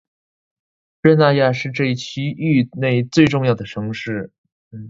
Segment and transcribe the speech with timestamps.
[1.03, 4.31] 热那亚是这一区域内最重要的城市。